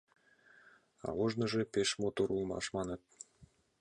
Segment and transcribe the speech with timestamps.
[1.05, 3.01] А ожныжо пеш мотор улмаш, маныт.